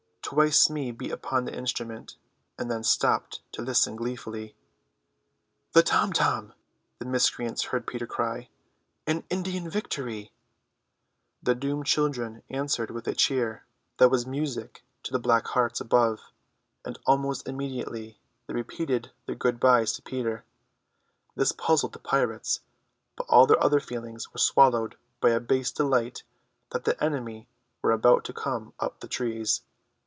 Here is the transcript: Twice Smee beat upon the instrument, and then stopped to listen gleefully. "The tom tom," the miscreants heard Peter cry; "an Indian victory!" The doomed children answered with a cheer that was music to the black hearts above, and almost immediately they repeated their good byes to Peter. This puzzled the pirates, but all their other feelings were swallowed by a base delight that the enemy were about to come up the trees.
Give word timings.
Twice 0.23 0.61
Smee 0.61 0.91
beat 0.93 1.11
upon 1.11 1.43
the 1.43 1.53
instrument, 1.53 2.15
and 2.57 2.71
then 2.71 2.85
stopped 2.85 3.41
to 3.51 3.61
listen 3.61 3.97
gleefully. 3.97 4.55
"The 5.73 5.83
tom 5.83 6.13
tom," 6.13 6.53
the 6.99 7.05
miscreants 7.05 7.63
heard 7.65 7.85
Peter 7.85 8.07
cry; 8.07 8.47
"an 9.05 9.25
Indian 9.29 9.69
victory!" 9.69 10.31
The 11.43 11.53
doomed 11.53 11.85
children 11.85 12.43
answered 12.49 12.91
with 12.91 13.09
a 13.09 13.13
cheer 13.13 13.65
that 13.97 14.07
was 14.07 14.25
music 14.25 14.83
to 15.03 15.11
the 15.11 15.19
black 15.19 15.47
hearts 15.47 15.81
above, 15.81 16.21
and 16.85 16.97
almost 17.05 17.45
immediately 17.45 18.17
they 18.47 18.53
repeated 18.53 19.11
their 19.25 19.35
good 19.35 19.59
byes 19.59 19.91
to 19.93 20.01
Peter. 20.01 20.45
This 21.35 21.51
puzzled 21.51 21.91
the 21.91 21.99
pirates, 21.99 22.61
but 23.17 23.25
all 23.27 23.45
their 23.47 23.61
other 23.61 23.81
feelings 23.81 24.31
were 24.31 24.39
swallowed 24.39 24.95
by 25.19 25.31
a 25.31 25.41
base 25.41 25.71
delight 25.71 26.23
that 26.69 26.85
the 26.85 27.03
enemy 27.03 27.49
were 27.81 27.91
about 27.91 28.23
to 28.25 28.33
come 28.33 28.71
up 28.79 29.01
the 29.01 29.09
trees. 29.09 29.63